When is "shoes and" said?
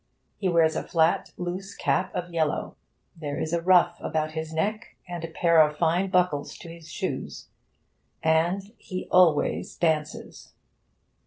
6.91-8.71